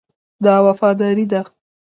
دا 0.45 0.55
وفاداري 0.65 1.25
ده. 1.31 1.41